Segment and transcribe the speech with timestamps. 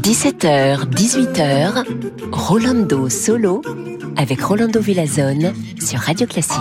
[0.00, 1.84] 17h, 18h,
[2.32, 3.62] Rolando Solo
[4.16, 6.58] avec Rolando Villazone sur Radio Classique.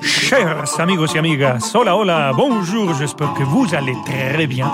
[0.00, 4.72] Chers amigos et amigas, hola hola, bonjour, j'espère que vous allez très bien.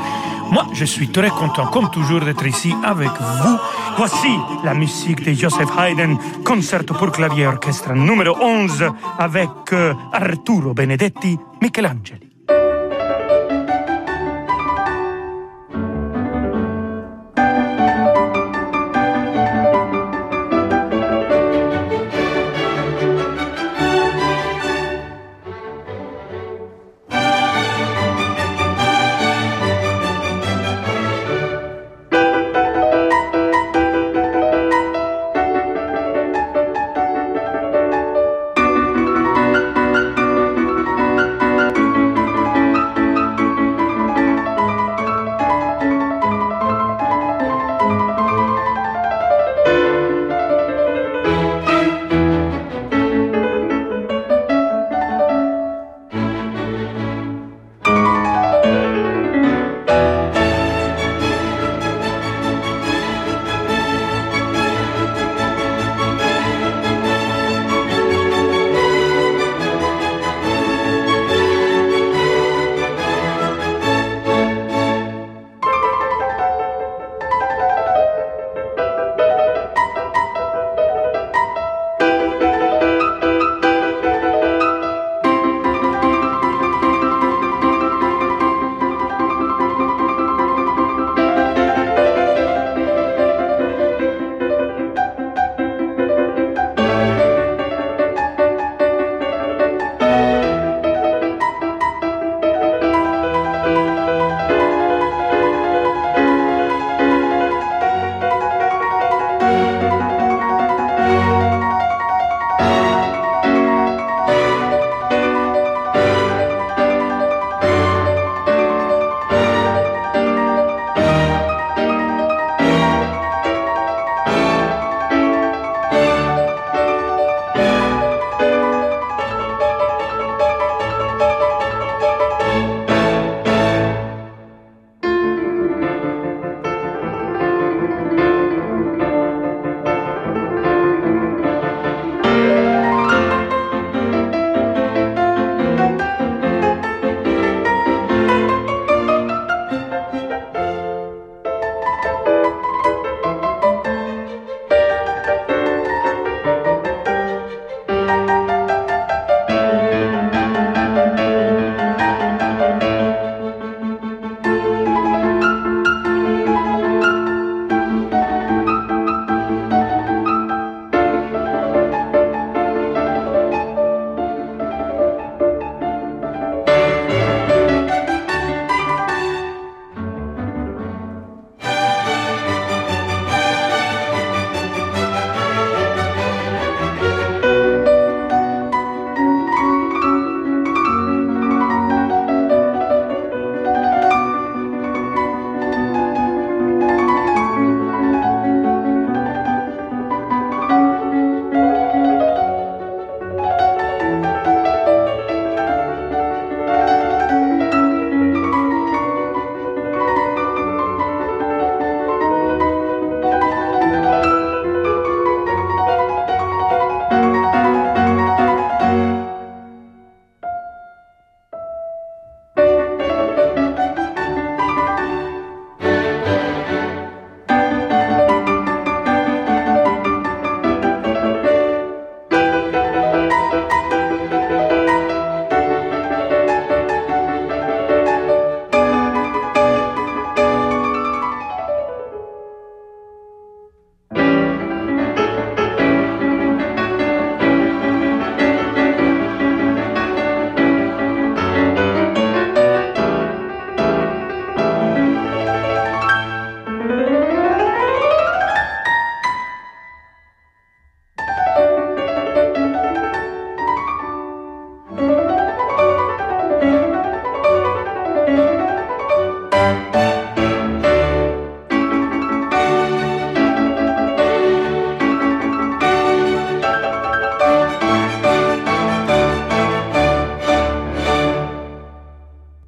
[0.52, 3.58] Moi, je suis très content, comme toujours, d'être ici avec vous.
[3.96, 10.74] Voici la musique de Joseph Haydn, concerto pour clavier orchestre numéro 11, avec euh, Arturo
[10.74, 12.25] Benedetti, Michelangeli.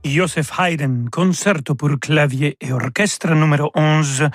[0.08, 4.28] Joseph Haydn, concerto pour clavier et orchestre numéro 11.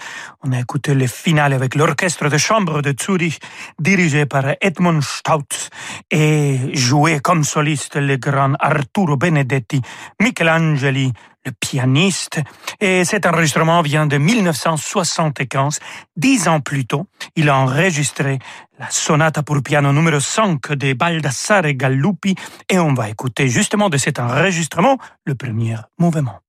[0.43, 3.39] On a écouté le final avec l'orchestre de chambre de Zurich,
[3.79, 5.69] dirigé par Edmund Stautz
[6.11, 9.81] et joué comme soliste le grand Arturo Benedetti,
[10.21, 11.11] Michelangeli,
[11.45, 12.39] le pianiste.
[12.79, 15.79] Et cet enregistrement vient de 1975.
[16.15, 18.39] Dix ans plus tôt, il a enregistré
[18.79, 22.35] la sonate pour piano numéro 5 de Baldassare Gallupi
[22.69, 26.39] et on va écouter justement de cet enregistrement le premier mouvement.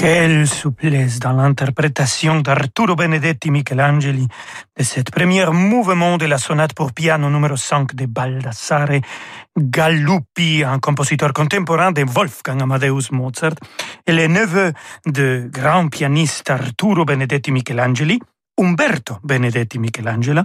[0.00, 4.28] Quelle souplesse dans l'interprétation d'Arturo Benedetti Michelangeli
[4.78, 9.02] de cette première mouvement de la sonate pour piano numéro 5 de Baldassare
[9.58, 13.56] Galuppi, un compositeur contemporain de Wolfgang Amadeus Mozart,
[14.06, 14.72] et le neveu
[15.04, 18.20] de grand pianiste Arturo Benedetti Michelangeli,
[18.60, 20.42] Umberto Benedetti Michelangelo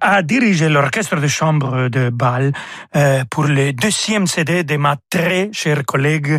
[0.00, 2.52] a dirigé l'orchestre de chambre de Bâle
[2.94, 6.38] euh, pour le deuxième CD de ma très chère collègue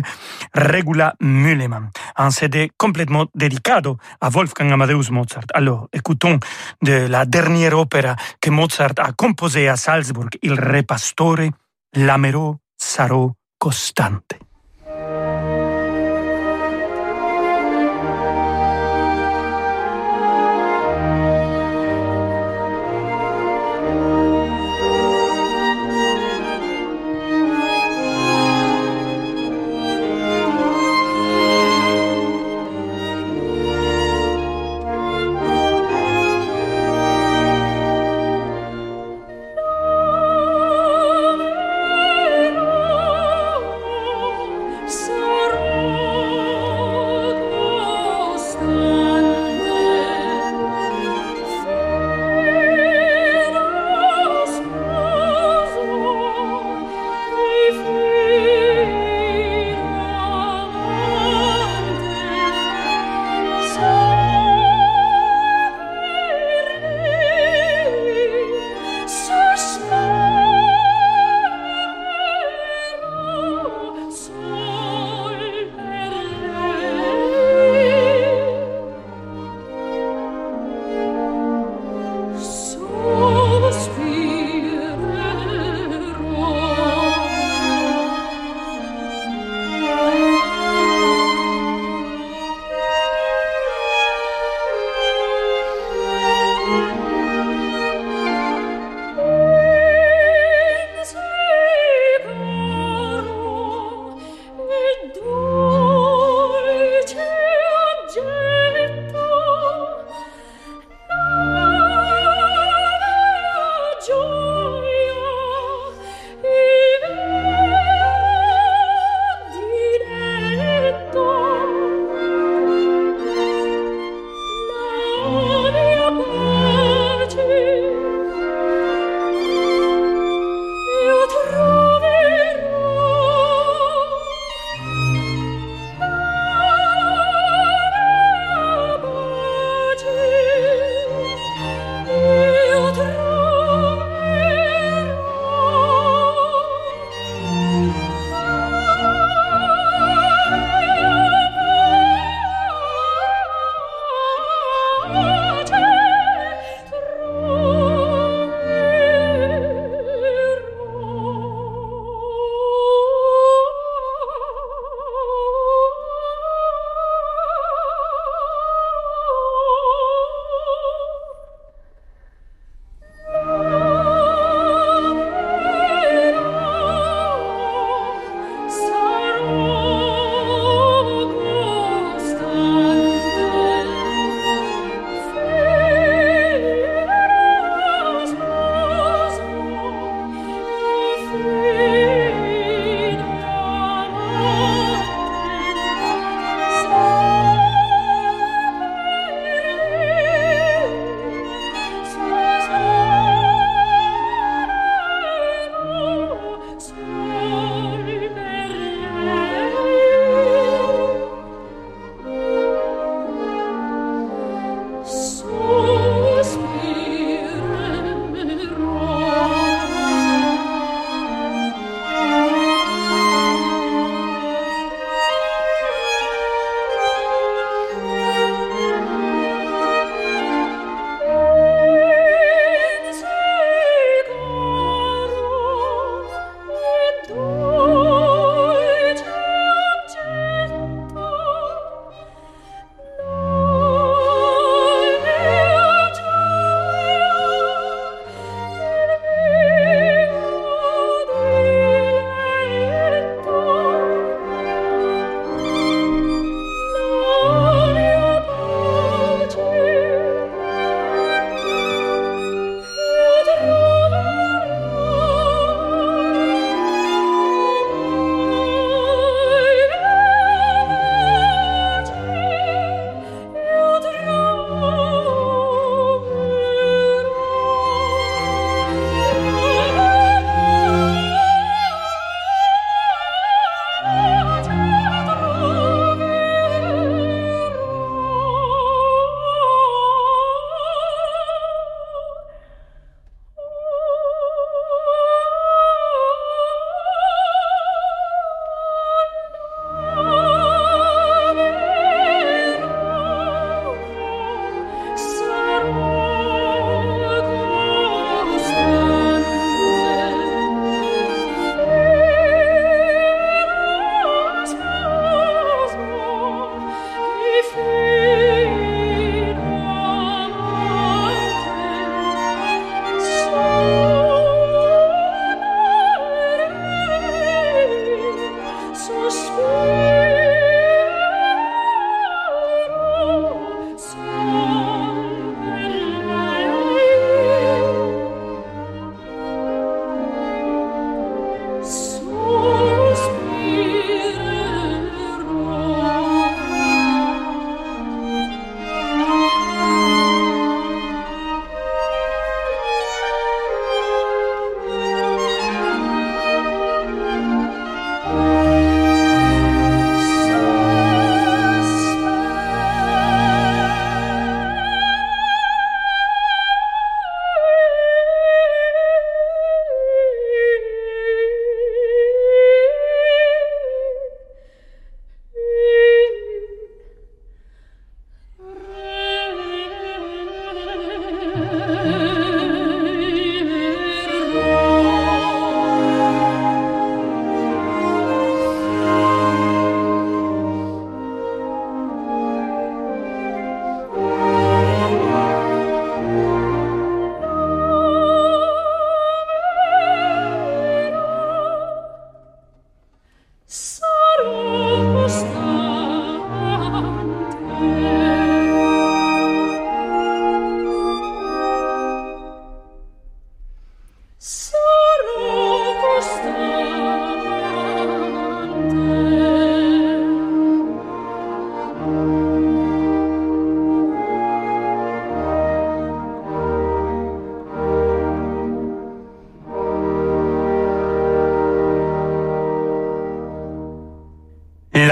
[0.54, 3.58] Regula Müllemann, un CD complètement dédié
[4.20, 5.44] à Wolfgang Amadeus Mozart.
[5.52, 6.38] Alors, écoutons
[6.82, 11.50] de la dernière opéra que Mozart a composée à Salzburg, Il Re Pastore,
[11.94, 14.47] L'Amero sarò costante.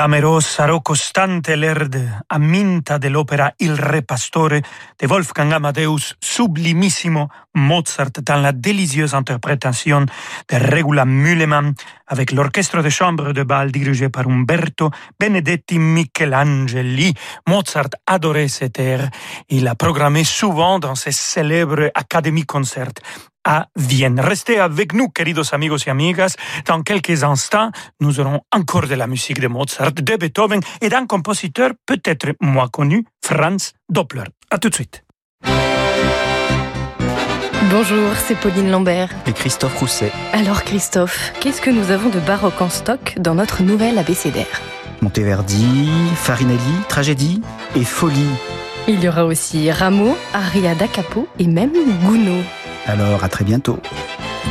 [0.07, 4.63] L'amorosa costante l'erde aminta dell'opera Il Re Pastore
[4.99, 10.07] de Wolfgang Amadeus sublimissimo Mozart dans la délicieuse interprétation
[10.49, 11.75] de Regula Mühlemann
[12.07, 17.15] avec l'orchestre de chambre de bal dirigé par Umberto Benedetti Michelangeli.
[17.47, 19.11] Mozart adorait cette air.
[19.49, 22.93] Il l'a programmé souvent dans ses célèbres Academy Concerts
[23.47, 24.19] à Vienne.
[24.19, 26.35] Restez avec nous, queridos amigos y amigas.
[26.67, 31.07] Dans quelques instants, nous aurons encore de la musique de Mozart, de Beethoven et d'un
[31.07, 34.23] compositeur peut-être moins connu, Franz Doppler.
[34.53, 35.03] À tout de suite.
[37.73, 39.09] Bonjour, c'est Pauline Lambert.
[39.27, 40.13] Et Christophe Rousset.
[40.33, 44.61] Alors Christophe, qu'est-ce que nous avons de baroque en stock dans notre nouvelle abécédaire?
[45.01, 47.43] Monteverdi, Farinelli, Tragédie
[47.75, 48.31] et Folie.
[48.87, 51.73] Il y aura aussi Rameau, Aria da Capo et même
[52.05, 52.45] Gounod.
[52.87, 53.81] Alors à très bientôt.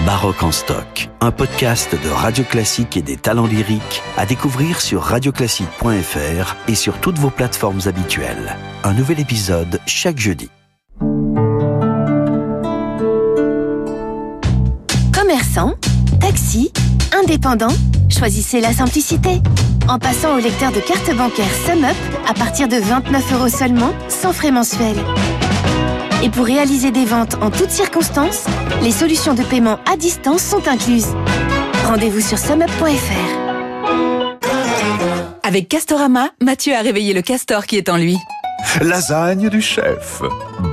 [0.03, 5.01] Baroque en stock, un podcast de Radio Classique et des talents lyriques à découvrir sur
[5.01, 8.57] radioclassique.fr et sur toutes vos plateformes habituelles.
[8.83, 10.49] Un nouvel épisode chaque jeudi.
[15.13, 15.73] Commerçant,
[16.19, 16.71] taxi,
[17.13, 17.73] indépendant,
[18.09, 19.41] choisissez la simplicité.
[19.87, 21.95] En passant au lecteur de carte bancaire SumUp
[22.27, 25.03] à partir de 29 euros seulement, sans frais mensuels.
[26.25, 28.45] Et pour réaliser des ventes en toutes circonstances,
[28.81, 31.13] les solutions de paiement à distance sont incluses.
[31.85, 33.45] Rendez-vous sur sumup.fr.
[35.43, 38.17] Avec Castorama, Mathieu a réveillé le castor qui est en lui.
[38.81, 40.21] Lasagne du chef.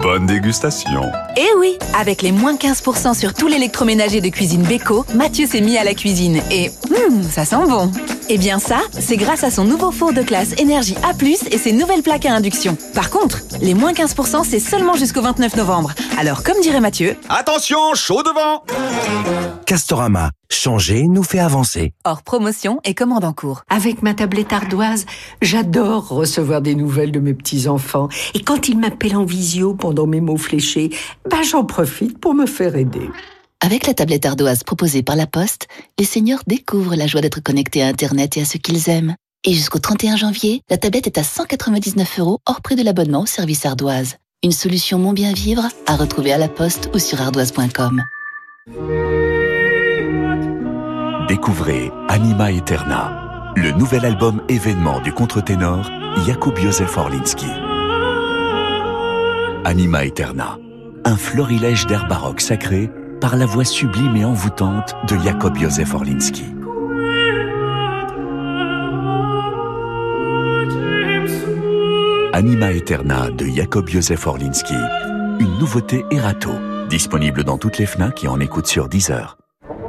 [0.03, 1.11] Bonne dégustation.
[1.37, 5.79] Eh oui, avec les moins 15% sur tout l'électroménager de cuisine Beko, Mathieu s'est mis
[5.79, 7.91] à la cuisine et hum, ça sent bon.
[8.29, 11.13] Eh bien ça, c'est grâce à son nouveau four de classe énergie A+,
[11.51, 12.77] et ses nouvelles plaques à induction.
[12.95, 15.93] Par contre, les moins 15% c'est seulement jusqu'au 29 novembre.
[16.19, 18.65] Alors comme dirait Mathieu, Attention, chaud devant
[19.67, 21.93] Castorama, changer nous fait avancer.
[22.05, 23.63] hors promotion et commande en cours.
[23.69, 25.07] Avec ma tablette ardoise,
[25.41, 28.09] j'adore recevoir des nouvelles de mes petits-enfants.
[28.35, 30.91] Et quand ils m'appellent en visio pendant mes mots fléchés,
[31.29, 33.09] ben j'en profite pour me faire aider.
[33.61, 37.83] Avec la tablette ardoise proposée par la Poste, les seniors découvrent la joie d'être connectés
[37.83, 39.15] à Internet et à ce qu'ils aiment.
[39.45, 43.27] Et jusqu'au 31 janvier, la tablette est à 199 euros hors prix de l'abonnement au
[43.27, 44.17] service ardoise.
[44.43, 48.03] Une solution mon bien vivre à retrouver à la Poste ou sur ardoise.com.
[51.33, 55.91] Découvrez Anima Eterna, le nouvel album événement du contre-ténor
[56.27, 57.47] Jakub Józef Orlinski.
[59.65, 60.59] Anima Eterna,
[61.07, 66.45] un florilège d'air baroque sacré par la voix sublime et envoûtante de Jakob Józef Orlinski.
[72.35, 74.77] Anima Eterna de Jakob Józef Orlinski,
[75.41, 76.51] une nouveauté Erato,
[76.91, 79.39] disponible dans toutes les FNAC et en écoute sur Deezer.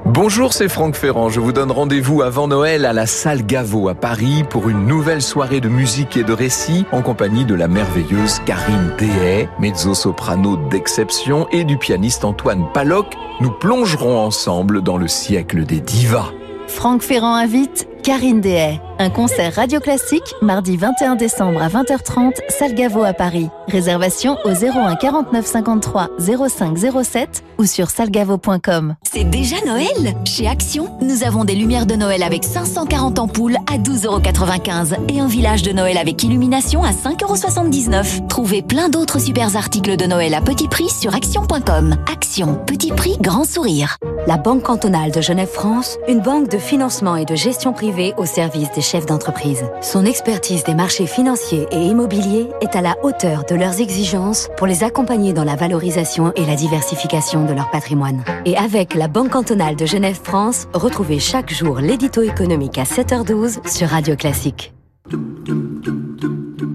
[0.05, 1.29] Bonjour, c'est Franck Ferrand.
[1.29, 5.21] Je vous donne rendez-vous avant Noël à la salle Gaveau à Paris pour une nouvelle
[5.21, 11.47] soirée de musique et de récits en compagnie de la merveilleuse Karine Dehay, mezzo-soprano d'exception,
[11.51, 13.15] et du pianiste Antoine Paloc.
[13.39, 16.31] Nous plongerons ensemble dans le siècle des divas.
[16.67, 18.81] Franck Ferrand invite Karine Dehay.
[18.99, 23.49] Un concert radio classique mardi 21 décembre à 20h30, salle Gaveau à Paris.
[23.69, 26.09] Réservation au 01 49 53
[26.49, 28.95] 05 07 ou sur salgavo.com.
[29.03, 30.15] C'est déjà Noël?
[30.25, 35.27] Chez Action, nous avons des lumières de Noël avec 540 ampoules à 12,95€ et un
[35.27, 38.27] village de Noël avec illumination à 5,79€.
[38.27, 41.95] Trouvez plein d'autres super articles de Noël à petit prix sur action.com.
[42.11, 43.97] Action, petit prix, grand sourire.
[44.27, 48.71] La Banque cantonale de Genève-France, une banque de financement et de gestion privée au service
[48.71, 49.63] des chefs d'entreprise.
[49.81, 54.67] Son expertise des marchés financiers et immobiliers est à la hauteur de leurs exigences pour
[54.67, 58.23] les accompagner dans la valorisation et la diversification de leur patrimoine.
[58.45, 63.89] Et avec la Banque cantonale de Genève-France, retrouvez chaque jour l'édito économique à 7h12 sur
[63.89, 64.73] Radio Classique.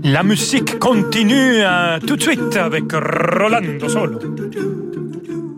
[0.04, 4.18] La musique continue euh, tout de suite avec Rolando Solo.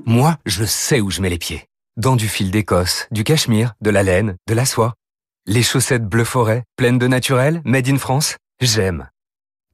[0.06, 1.64] Moi, je sais où je mets les pieds.
[1.96, 4.94] Dans du fil d'Écosse, du cachemire, de la laine, de la soie.
[5.52, 9.10] Les chaussettes bleu forêt, pleines de naturel, made in France, j'aime.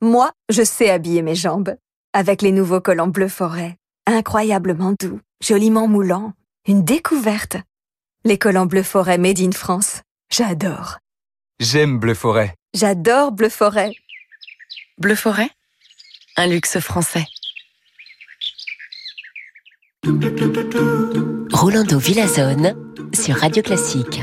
[0.00, 1.76] Moi, je sais habiller mes jambes.
[2.14, 3.76] Avec les nouveaux collants bleu forêt.
[4.06, 6.32] Incroyablement doux, joliment moulants.
[6.66, 7.58] Une découverte.
[8.24, 10.00] Les collants bleu forêt made in France.
[10.32, 10.96] J'adore.
[11.60, 12.54] J'aime bleu forêt.
[12.72, 13.92] J'adore bleu forêt.
[14.96, 15.50] Bleu forêt?
[16.38, 17.26] Un luxe français.
[21.52, 22.74] Rolando Villazone
[23.12, 24.22] sur Radio Classique.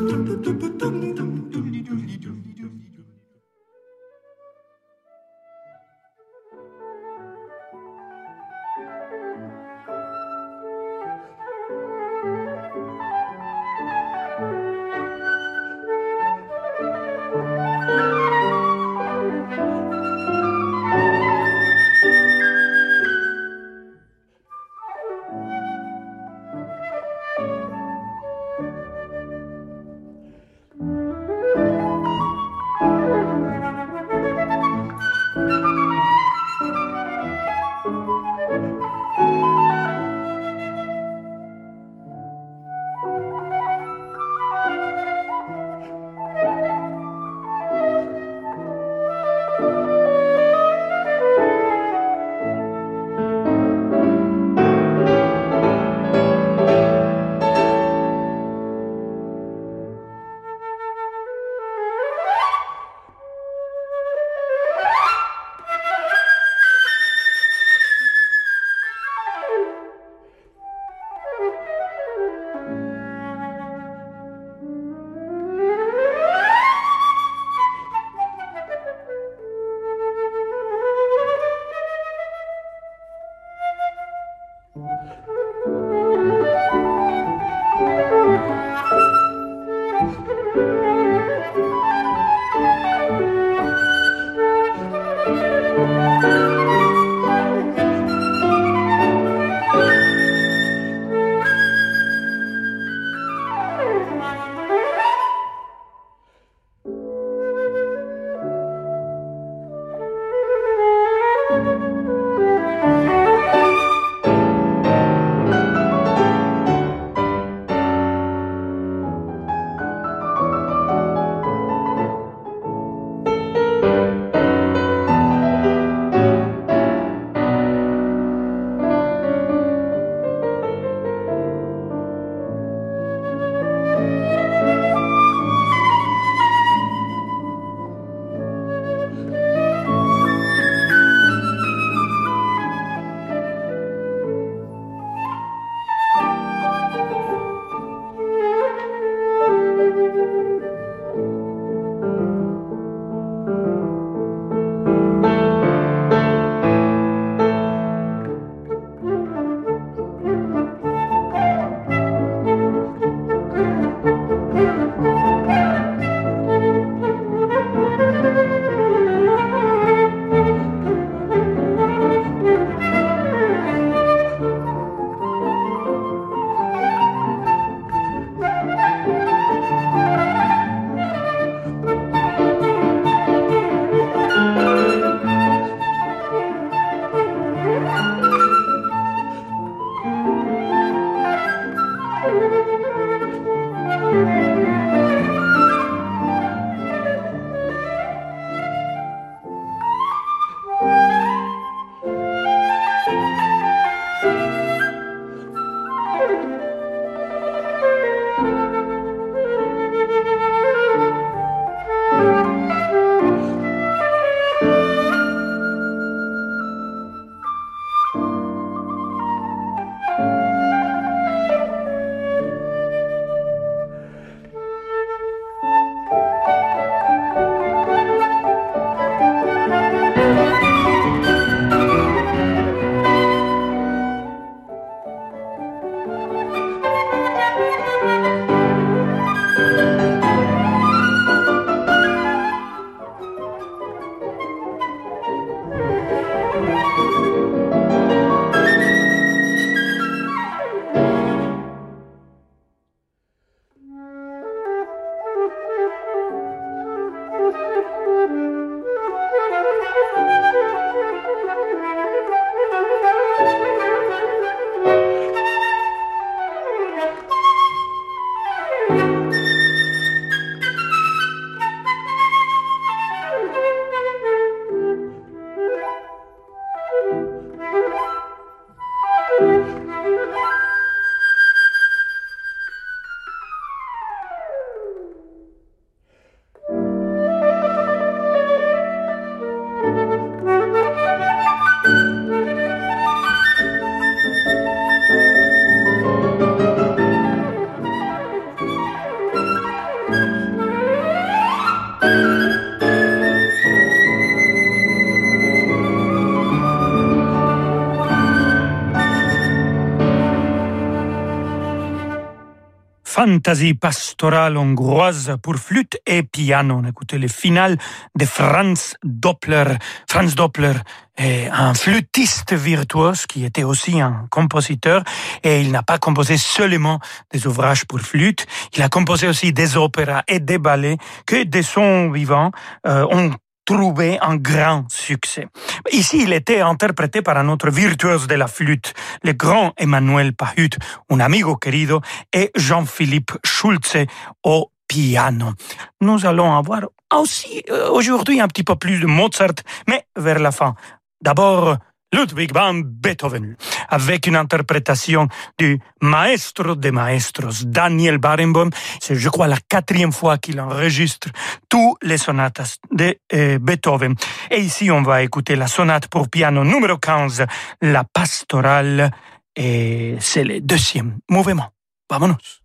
[313.21, 316.81] Fantasy pastorale hongroise pour flûte et piano.
[316.81, 317.77] On écoutait le final
[318.15, 319.75] de Franz Doppler.
[320.09, 320.73] Franz Doppler
[321.17, 325.03] est un flûtiste virtuose qui était aussi un compositeur
[325.43, 326.99] et il n'a pas composé seulement
[327.31, 331.61] des ouvrages pour flûte, il a composé aussi des opéras et des ballets que de
[331.61, 332.49] son vivant
[332.87, 335.47] euh, ont trouvé un grand succès.
[335.91, 338.93] Ici, il était interprété par un autre virtuose de la flûte,
[339.23, 340.77] le grand Emmanuel Pahut,
[341.09, 342.01] un amigo querido,
[342.33, 344.05] et Jean-Philippe Schulze
[344.43, 345.53] au piano.
[346.01, 346.81] Nous allons avoir
[347.13, 349.55] aussi euh, aujourd'hui un petit peu plus de Mozart,
[349.87, 350.75] mais vers la fin.
[351.21, 351.77] D'abord,
[352.13, 353.55] Ludwig van Beethoven,
[353.89, 358.69] avec une interprétation du maestro de maestros, Daniel Barenboim.
[358.99, 361.29] C'est, je crois, la quatrième fois qu'il enregistre
[361.69, 364.15] tous les sonates de euh, Beethoven.
[364.49, 367.45] Et ici, on va écouter la sonate pour piano numéro 15,
[367.81, 369.11] la pastorale,
[369.55, 371.71] et c'est le deuxième mouvement.
[372.09, 372.60] Vamonos.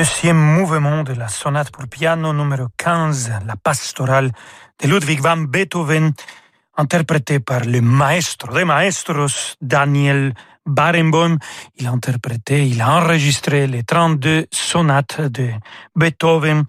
[0.00, 4.30] Deuxième mouvement de la sonate pour piano numéro 15, la pastorale
[4.82, 6.14] de Ludwig van Beethoven,
[6.78, 10.32] interprétée par le maestro des maestros, Daniel
[10.64, 11.36] Barenboim.
[11.76, 15.50] Il a interprété, il a enregistré les 32 sonates de
[15.94, 16.64] Beethoven.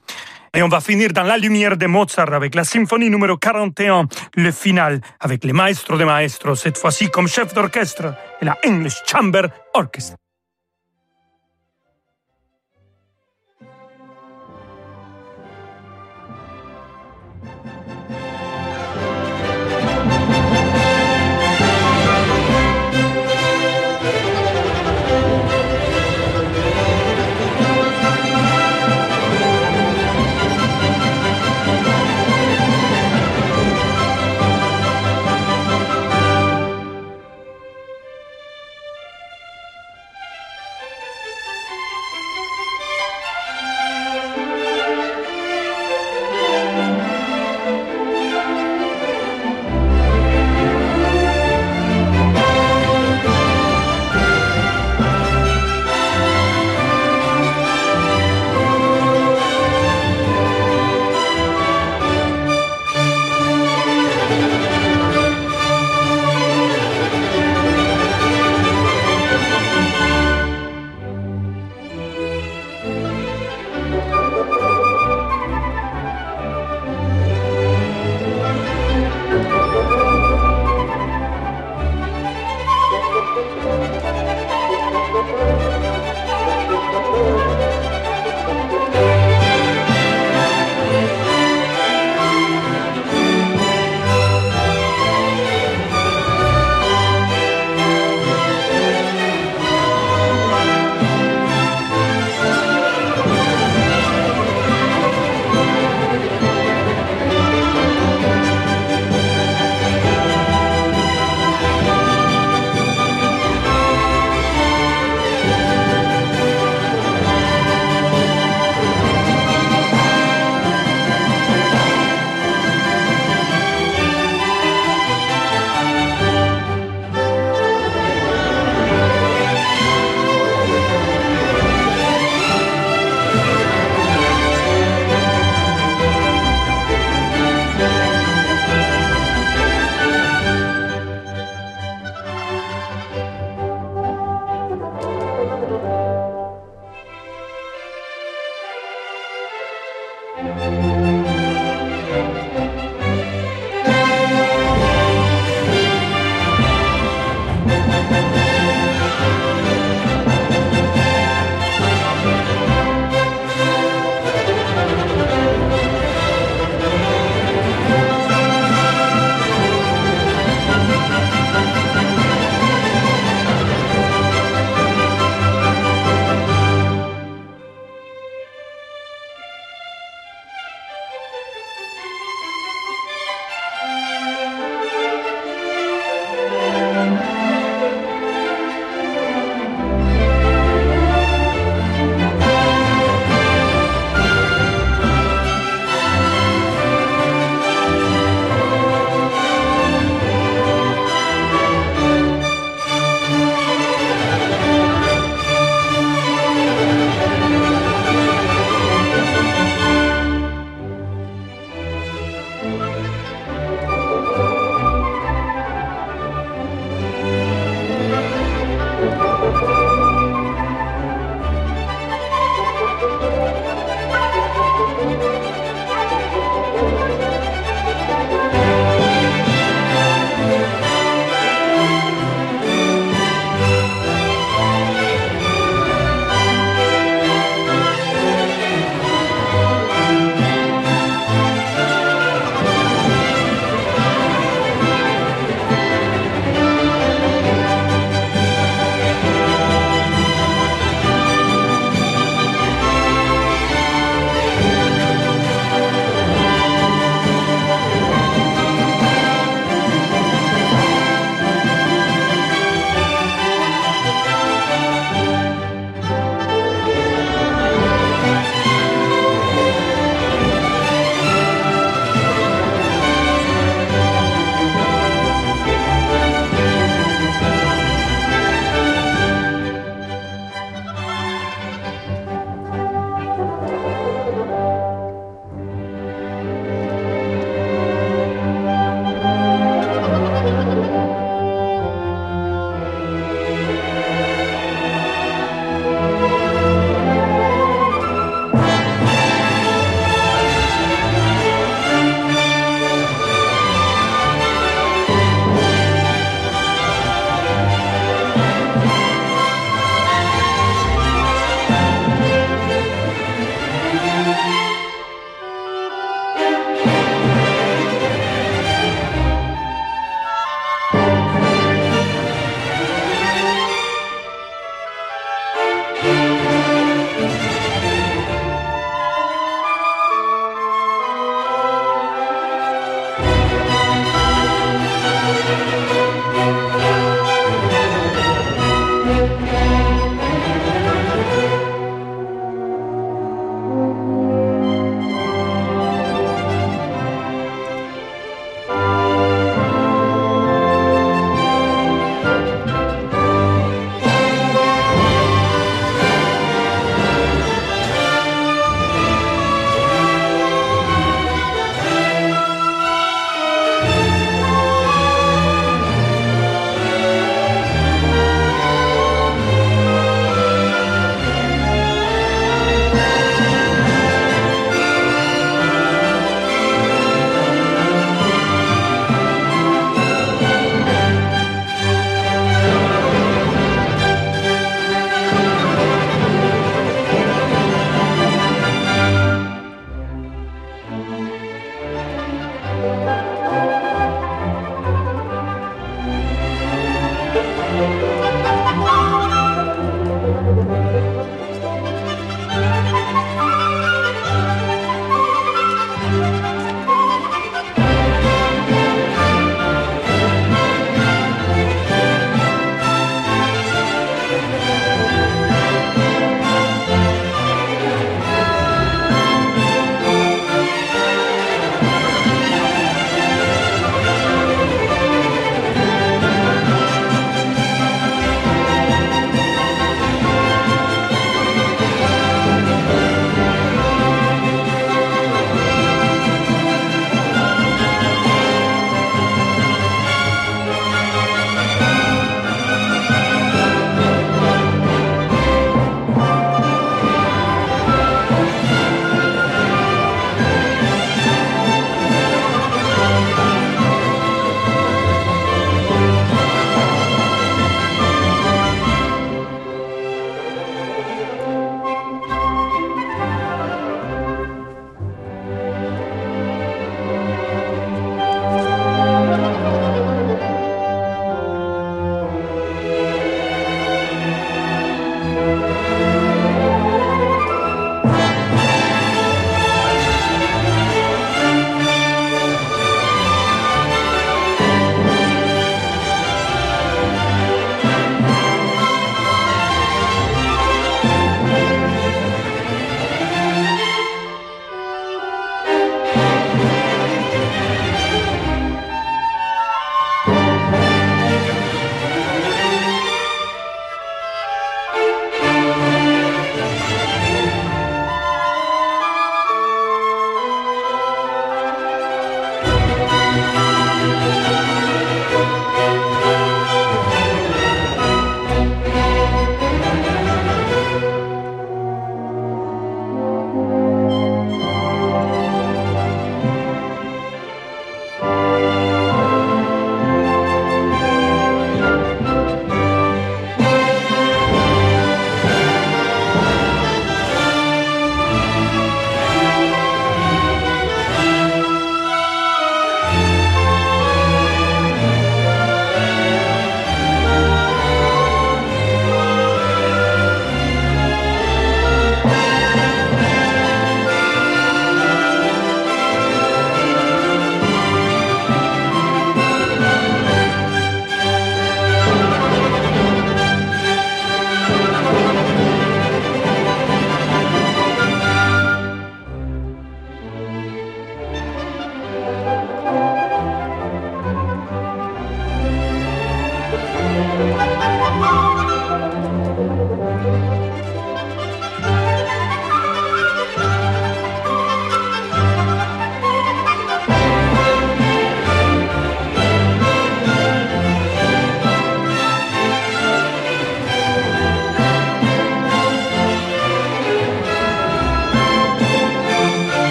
[0.53, 4.51] Et on va finir dans la lumière de Mozart avec la symphonie numéro 41, le
[4.51, 9.43] final avec les maestros des maestros, cette fois-ci comme chef d'orchestre et la English Chamber
[9.73, 10.20] Orchestra.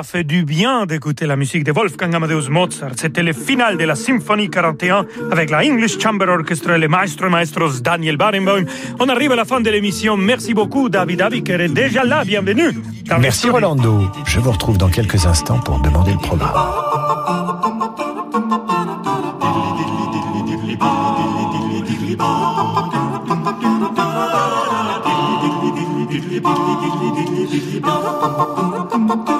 [0.00, 2.92] Ça fait du bien d'écouter la musique de Wolfgang Amadeus Mozart.
[2.96, 7.28] C'était le final de la Symphonie 41 avec la English Chamber Orchestra et le maestro
[7.28, 8.64] maestros Daniel Barenboim.
[8.98, 10.16] On arrive à la fin de l'émission.
[10.16, 12.24] Merci beaucoup, David Abiker est déjà là.
[12.24, 12.70] Bienvenue.
[13.20, 14.10] Merci, Rolando.
[14.24, 16.54] Je vous retrouve dans quelques instants pour demander le programme.